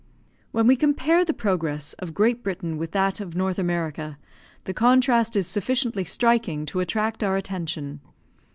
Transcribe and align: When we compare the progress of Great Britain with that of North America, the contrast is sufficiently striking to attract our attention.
When 0.51 0.65
we 0.65 0.75
compare 0.75 1.23
the 1.23 1.31
progress 1.31 1.93
of 1.99 2.15
Great 2.15 2.41
Britain 2.43 2.79
with 2.79 2.89
that 2.93 3.19
of 3.19 3.35
North 3.35 3.59
America, 3.59 4.17
the 4.63 4.73
contrast 4.73 5.35
is 5.35 5.45
sufficiently 5.45 6.05
striking 6.05 6.65
to 6.65 6.79
attract 6.79 7.21
our 7.23 7.37
attention. 7.37 8.01